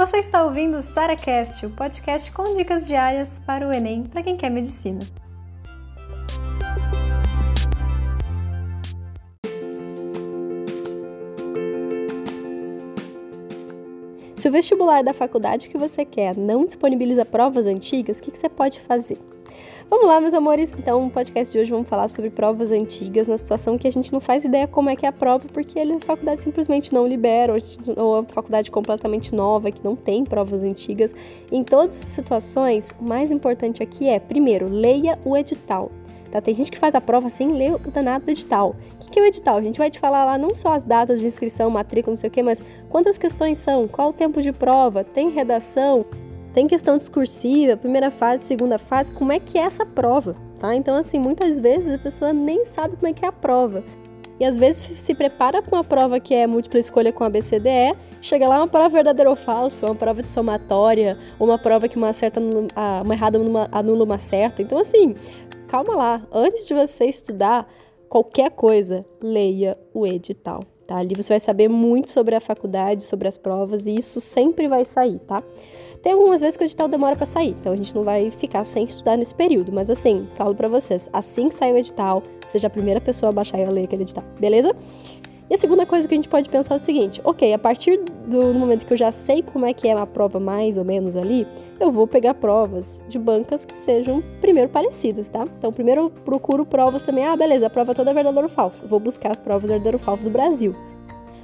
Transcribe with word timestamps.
Você 0.00 0.16
está 0.16 0.42
ouvindo 0.42 0.78
o 0.78 0.80
SaraCast, 0.80 1.66
o 1.66 1.70
podcast 1.72 2.32
com 2.32 2.54
dicas 2.54 2.86
diárias 2.86 3.38
para 3.38 3.68
o 3.68 3.70
Enem 3.70 4.04
para 4.04 4.22
quem 4.22 4.34
quer 4.34 4.48
medicina. 4.48 5.00
Se 14.34 14.48
o 14.48 14.50
vestibular 14.50 15.04
da 15.04 15.12
faculdade 15.12 15.68
que 15.68 15.76
você 15.76 16.06
quer 16.06 16.34
não 16.34 16.64
disponibiliza 16.64 17.26
provas 17.26 17.66
antigas, 17.66 18.20
o 18.20 18.22
que, 18.22 18.30
que 18.30 18.38
você 18.38 18.48
pode 18.48 18.80
fazer? 18.80 19.18
Vamos 19.90 20.06
lá, 20.06 20.20
meus 20.20 20.32
amores. 20.32 20.76
Então, 20.78 21.02
no 21.02 21.10
podcast 21.10 21.52
de 21.52 21.58
hoje 21.58 21.72
vamos 21.72 21.88
falar 21.88 22.06
sobre 22.06 22.30
provas 22.30 22.70
antigas, 22.70 23.26
na 23.26 23.36
situação 23.36 23.76
que 23.76 23.88
a 23.88 23.90
gente 23.90 24.12
não 24.12 24.20
faz 24.20 24.44
ideia 24.44 24.68
como 24.68 24.88
é 24.88 24.94
que 24.94 25.04
é 25.04 25.08
a 25.08 25.12
prova, 25.12 25.48
porque 25.52 25.80
a 25.80 25.98
faculdade 25.98 26.44
simplesmente 26.44 26.94
não 26.94 27.08
libera, 27.08 27.52
ou 27.96 28.18
a 28.18 28.22
faculdade 28.22 28.70
completamente 28.70 29.34
nova, 29.34 29.68
que 29.72 29.82
não 29.82 29.96
tem 29.96 30.22
provas 30.24 30.62
antigas. 30.62 31.12
Em 31.50 31.64
todas 31.64 31.96
essas 31.96 32.10
situações, 32.10 32.94
o 33.00 33.04
mais 33.04 33.32
importante 33.32 33.82
aqui 33.82 34.08
é, 34.08 34.20
primeiro, 34.20 34.68
leia 34.68 35.18
o 35.24 35.36
edital. 35.36 35.90
Tá? 36.30 36.40
Tem 36.40 36.54
gente 36.54 36.70
que 36.70 36.78
faz 36.78 36.94
a 36.94 37.00
prova 37.00 37.28
sem 37.28 37.48
ler 37.48 37.74
o 37.74 37.90
danado 37.90 38.26
do 38.26 38.30
edital. 38.30 38.76
O 38.94 39.10
que 39.10 39.18
é 39.18 39.22
o 39.24 39.26
edital? 39.26 39.56
A 39.56 39.62
gente 39.62 39.78
vai 39.78 39.90
te 39.90 39.98
falar 39.98 40.24
lá 40.24 40.38
não 40.38 40.54
só 40.54 40.72
as 40.72 40.84
datas 40.84 41.18
de 41.18 41.26
inscrição, 41.26 41.68
matrícula, 41.68 42.12
não 42.12 42.20
sei 42.20 42.28
o 42.28 42.32
quê, 42.32 42.44
mas 42.44 42.62
quantas 42.88 43.18
questões 43.18 43.58
são, 43.58 43.88
qual 43.88 44.10
o 44.10 44.12
tempo 44.12 44.40
de 44.40 44.52
prova, 44.52 45.02
tem 45.02 45.30
redação, 45.30 46.06
tem 46.52 46.66
questão 46.66 46.96
discursiva, 46.96 47.76
primeira 47.76 48.10
fase, 48.10 48.44
segunda 48.44 48.78
fase, 48.78 49.12
como 49.12 49.32
é 49.32 49.38
que 49.38 49.58
é 49.58 49.62
essa 49.62 49.86
prova, 49.86 50.36
tá? 50.58 50.74
Então, 50.74 50.96
assim, 50.96 51.18
muitas 51.18 51.58
vezes 51.58 51.94
a 51.94 51.98
pessoa 51.98 52.32
nem 52.32 52.64
sabe 52.64 52.96
como 52.96 53.08
é 53.08 53.12
que 53.12 53.24
é 53.24 53.28
a 53.28 53.32
prova. 53.32 53.84
E 54.38 54.44
às 54.44 54.56
vezes 54.56 54.98
se 54.98 55.14
prepara 55.14 55.62
para 55.62 55.76
uma 55.76 55.84
prova 55.84 56.18
que 56.18 56.34
é 56.34 56.46
múltipla 56.46 56.80
escolha 56.80 57.12
com 57.12 57.22
ABCDE, 57.22 57.94
chega 58.22 58.48
lá 58.48 58.56
uma 58.56 58.68
prova 58.68 58.88
verdadeira 58.88 59.28
ou 59.28 59.36
falsa, 59.36 59.84
uma 59.84 59.94
prova 59.94 60.22
de 60.22 60.28
somatória, 60.28 61.18
uma 61.38 61.58
prova 61.58 61.86
que 61.86 61.96
uma 61.96 62.12
certa 62.14 62.40
uma 62.40 63.14
errada 63.14 63.38
anula 63.70 64.04
uma 64.04 64.18
certa. 64.18 64.62
Então, 64.62 64.78
assim, 64.78 65.14
calma 65.68 65.94
lá. 65.94 66.26
Antes 66.32 66.66
de 66.66 66.72
você 66.72 67.04
estudar 67.04 67.70
qualquer 68.08 68.50
coisa, 68.50 69.04
leia 69.22 69.76
o 69.92 70.06
edital. 70.06 70.60
Tá? 70.86 70.96
Ali 70.96 71.14
você 71.14 71.34
vai 71.34 71.40
saber 71.40 71.68
muito 71.68 72.10
sobre 72.10 72.34
a 72.34 72.40
faculdade, 72.40 73.04
sobre 73.04 73.28
as 73.28 73.36
provas, 73.36 73.86
e 73.86 73.94
isso 73.94 74.20
sempre 74.20 74.66
vai 74.66 74.84
sair, 74.84 75.18
tá? 75.20 75.42
Tem 76.02 76.12
algumas 76.12 76.40
vezes 76.40 76.56
que 76.56 76.64
o 76.64 76.66
edital 76.66 76.88
demora 76.88 77.14
para 77.14 77.26
sair, 77.26 77.50
então 77.50 77.72
a 77.72 77.76
gente 77.76 77.94
não 77.94 78.04
vai 78.04 78.30
ficar 78.30 78.64
sem 78.64 78.84
estudar 78.84 79.18
nesse 79.18 79.34
período, 79.34 79.70
mas 79.70 79.90
assim, 79.90 80.26
falo 80.34 80.54
para 80.54 80.66
vocês, 80.66 81.10
assim 81.12 81.50
que 81.50 81.54
sair 81.54 81.74
o 81.74 81.76
edital, 81.76 82.22
seja 82.46 82.68
a 82.68 82.70
primeira 82.70 83.00
pessoa 83.02 83.28
a 83.28 83.32
baixar 83.32 83.58
e 83.58 83.64
a 83.64 83.70
ler 83.70 83.84
aquele 83.84 84.02
edital, 84.02 84.24
beleza? 84.40 84.74
E 85.50 85.54
a 85.54 85.58
segunda 85.58 85.84
coisa 85.84 86.06
que 86.06 86.14
a 86.14 86.16
gente 86.16 86.28
pode 86.28 86.48
pensar 86.48 86.74
é 86.74 86.76
o 86.76 86.80
seguinte: 86.80 87.20
ok, 87.24 87.52
a 87.52 87.58
partir 87.58 87.98
do 88.26 88.54
momento 88.54 88.86
que 88.86 88.92
eu 88.92 88.96
já 88.96 89.10
sei 89.10 89.42
como 89.42 89.66
é 89.66 89.74
que 89.74 89.88
é 89.88 89.92
a 89.92 90.06
prova 90.06 90.38
mais 90.38 90.78
ou 90.78 90.84
menos 90.84 91.16
ali, 91.16 91.44
eu 91.80 91.90
vou 91.90 92.06
pegar 92.06 92.34
provas 92.34 93.02
de 93.08 93.18
bancas 93.18 93.64
que 93.64 93.74
sejam 93.74 94.22
primeiro 94.40 94.70
parecidas, 94.70 95.28
tá? 95.28 95.44
Então, 95.58 95.72
primeiro 95.72 96.02
eu 96.02 96.10
procuro 96.10 96.64
provas 96.64 97.02
também. 97.02 97.24
Ah, 97.24 97.36
beleza, 97.36 97.66
a 97.66 97.70
prova 97.70 97.94
toda 97.94 98.12
é 98.12 98.14
verdadeiro 98.14 98.46
ou 98.46 98.54
falso. 98.54 98.86
Vou 98.86 99.00
buscar 99.00 99.32
as 99.32 99.40
provas 99.40 99.68
verdadeiro 99.68 99.98
ou 99.98 100.04
falso 100.04 100.22
do 100.22 100.30
Brasil. 100.30 100.72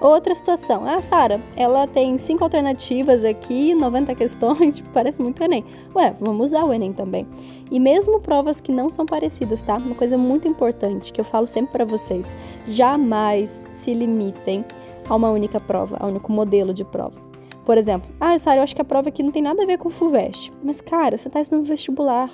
Outra 0.00 0.32
situação, 0.34 0.84
ah, 0.86 1.02
Sara, 1.02 1.40
ela 1.56 1.86
tem 1.86 2.16
cinco 2.18 2.44
alternativas 2.44 3.24
aqui, 3.24 3.74
90 3.74 4.14
questões, 4.14 4.76
tipo, 4.76 4.88
parece 4.90 5.20
muito 5.20 5.42
Enem. 5.42 5.64
Ué, 5.94 6.14
vamos 6.20 6.46
usar 6.46 6.64
o 6.64 6.72
Enem 6.72 6.92
também. 6.92 7.26
E 7.70 7.80
mesmo 7.80 8.20
provas 8.20 8.60
que 8.60 8.70
não 8.70 8.88
são 8.88 9.04
parecidas, 9.04 9.60
tá? 9.60 9.76
Uma 9.76 9.96
coisa 9.96 10.16
muito 10.16 10.46
importante 10.46 11.12
que 11.12 11.20
eu 11.20 11.24
falo 11.24 11.48
sempre 11.48 11.72
para 11.72 11.84
vocês: 11.84 12.34
jamais 12.66 13.66
se 13.72 13.92
limitem 13.92 14.64
a 15.08 15.16
uma 15.16 15.30
única 15.30 15.58
prova, 15.60 15.96
a 15.98 16.06
um 16.06 16.10
único 16.10 16.30
modelo 16.30 16.72
de 16.72 16.84
prova. 16.84 17.28
Por 17.64 17.76
exemplo, 17.76 18.08
ah, 18.20 18.38
Sara, 18.38 18.60
eu 18.60 18.62
acho 18.62 18.74
que 18.74 18.80
a 18.80 18.84
prova 18.84 19.08
aqui 19.08 19.22
não 19.22 19.32
tem 19.32 19.42
nada 19.42 19.62
a 19.62 19.66
ver 19.66 19.78
com 19.78 19.88
o 19.88 19.92
FUVEST. 19.92 20.52
Mas, 20.62 20.80
cara, 20.80 21.18
você 21.18 21.28
está 21.28 21.40
estudando 21.40 21.66
vestibular. 21.66 22.30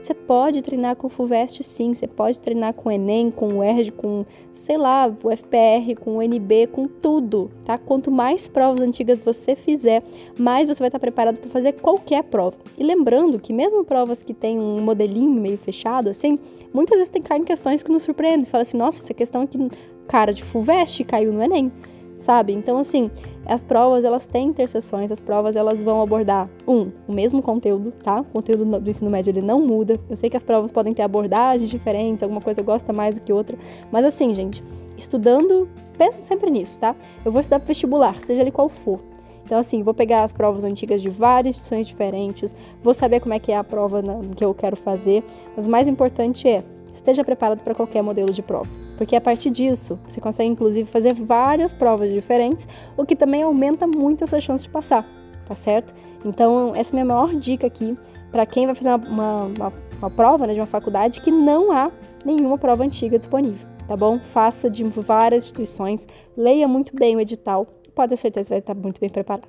Você 0.00 0.14
pode 0.14 0.62
treinar 0.62 0.94
com 0.94 1.08
o 1.08 1.10
FUVEST 1.10 1.62
sim, 1.64 1.92
você 1.92 2.06
pode 2.06 2.38
treinar 2.38 2.72
com 2.72 2.88
o 2.88 2.92
Enem, 2.92 3.32
com 3.32 3.54
o 3.54 3.64
ERG, 3.64 3.90
com, 3.90 4.24
sei 4.52 4.78
lá, 4.78 5.08
o 5.08 5.36
FPR, 5.36 5.96
com 6.00 6.18
o 6.18 6.22
NB, 6.22 6.68
com 6.68 6.86
tudo, 6.86 7.50
tá? 7.64 7.76
Quanto 7.76 8.08
mais 8.08 8.46
provas 8.46 8.80
antigas 8.80 9.20
você 9.20 9.56
fizer, 9.56 10.04
mais 10.38 10.68
você 10.68 10.78
vai 10.78 10.88
estar 10.88 11.00
preparado 11.00 11.40
para 11.40 11.50
fazer 11.50 11.72
qualquer 11.72 12.22
prova. 12.22 12.56
E 12.78 12.84
lembrando 12.84 13.40
que 13.40 13.52
mesmo 13.52 13.84
provas 13.84 14.22
que 14.22 14.32
tem 14.32 14.58
um 14.58 14.80
modelinho 14.80 15.40
meio 15.40 15.58
fechado, 15.58 16.08
assim, 16.08 16.38
muitas 16.72 16.98
vezes 16.98 17.10
tem 17.10 17.20
caem 17.20 17.42
questões 17.42 17.82
que 17.82 17.90
nos 17.90 18.04
surpreendem. 18.04 18.44
Você 18.44 18.50
fala 18.50 18.62
assim, 18.62 18.78
nossa, 18.78 19.02
essa 19.02 19.12
questão 19.12 19.42
aqui, 19.42 19.58
cara 20.06 20.32
de 20.32 20.44
FUVEST 20.44 21.02
caiu 21.04 21.32
no 21.32 21.42
Enem 21.42 21.72
sabe? 22.18 22.52
Então, 22.52 22.78
assim, 22.78 23.10
as 23.46 23.62
provas, 23.62 24.04
elas 24.04 24.26
têm 24.26 24.48
interseções, 24.48 25.10
as 25.10 25.22
provas, 25.22 25.56
elas 25.56 25.82
vão 25.82 26.02
abordar, 26.02 26.50
um, 26.66 26.90
o 27.06 27.12
mesmo 27.12 27.40
conteúdo, 27.40 27.92
tá? 28.02 28.20
O 28.20 28.24
conteúdo 28.24 28.80
do 28.80 28.90
ensino 28.90 29.10
médio, 29.10 29.30
ele 29.30 29.40
não 29.40 29.60
muda. 29.60 29.98
Eu 30.10 30.16
sei 30.16 30.28
que 30.28 30.36
as 30.36 30.42
provas 30.42 30.72
podem 30.72 30.92
ter 30.92 31.02
abordagens 31.02 31.70
diferentes, 31.70 32.22
alguma 32.22 32.40
coisa 32.40 32.60
gosta 32.60 32.92
mais 32.92 33.16
do 33.16 33.24
que 33.24 33.32
outra, 33.32 33.56
mas 33.90 34.04
assim, 34.04 34.34
gente, 34.34 34.62
estudando, 34.96 35.68
pensa 35.96 36.24
sempre 36.24 36.50
nisso, 36.50 36.78
tá? 36.78 36.94
Eu 37.24 37.30
vou 37.30 37.40
estudar 37.40 37.60
para 37.60 37.68
vestibular, 37.68 38.20
seja 38.20 38.42
ele 38.42 38.50
qual 38.50 38.68
for. 38.68 39.00
Então, 39.44 39.58
assim, 39.58 39.82
vou 39.82 39.94
pegar 39.94 40.24
as 40.24 40.32
provas 40.32 40.62
antigas 40.62 41.00
de 41.00 41.08
várias 41.08 41.56
instituições 41.56 41.86
diferentes, 41.86 42.54
vou 42.82 42.92
saber 42.92 43.20
como 43.20 43.32
é 43.32 43.38
que 43.38 43.50
é 43.50 43.56
a 43.56 43.64
prova 43.64 44.02
na, 44.02 44.18
que 44.36 44.44
eu 44.44 44.52
quero 44.52 44.76
fazer, 44.76 45.24
mas 45.56 45.64
o 45.64 45.70
mais 45.70 45.88
importante 45.88 46.46
é, 46.46 46.62
esteja 46.92 47.24
preparado 47.24 47.62
para 47.62 47.74
qualquer 47.74 48.02
modelo 48.02 48.30
de 48.30 48.42
prova 48.42 48.87
porque 48.98 49.14
a 49.14 49.20
partir 49.20 49.50
disso 49.50 49.98
você 50.04 50.20
consegue 50.20 50.50
inclusive 50.50 50.90
fazer 50.90 51.14
várias 51.14 51.72
provas 51.72 52.12
diferentes, 52.12 52.66
o 52.96 53.06
que 53.06 53.14
também 53.14 53.44
aumenta 53.44 53.86
muito 53.86 54.24
a 54.24 54.26
sua 54.26 54.40
chance 54.40 54.64
de 54.64 54.70
passar, 54.70 55.06
tá 55.46 55.54
certo? 55.54 55.94
Então, 56.24 56.74
essa 56.74 56.90
é 56.90 56.92
a 56.92 57.04
minha 57.04 57.14
maior 57.14 57.34
dica 57.36 57.66
aqui 57.68 57.96
para 58.32 58.44
quem 58.44 58.66
vai 58.66 58.74
fazer 58.74 58.92
uma, 58.92 59.44
uma, 59.44 59.72
uma 59.98 60.10
prova 60.10 60.48
né, 60.48 60.52
de 60.52 60.60
uma 60.60 60.66
faculdade 60.66 61.20
que 61.20 61.30
não 61.30 61.70
há 61.70 61.92
nenhuma 62.24 62.58
prova 62.58 62.84
antiga 62.84 63.16
disponível, 63.16 63.66
tá 63.86 63.96
bom? 63.96 64.18
Faça 64.18 64.68
de 64.68 64.82
várias 64.82 65.44
instituições, 65.44 66.06
leia 66.36 66.66
muito 66.66 66.94
bem 66.94 67.14
o 67.14 67.20
edital, 67.20 67.66
pode 67.94 68.10
ter 68.10 68.16
certeza 68.16 68.48
que 68.48 68.50
vai 68.50 68.58
estar 68.58 68.74
muito 68.74 69.00
bem 69.00 69.08
preparado. 69.08 69.48